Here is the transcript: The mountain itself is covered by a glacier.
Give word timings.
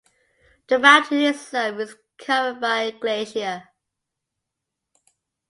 The 0.67 0.79
mountain 0.79 1.19
itself 1.19 1.79
is 1.79 1.95
covered 2.17 2.59
by 2.59 2.81
a 2.85 2.91
glacier. 2.91 3.69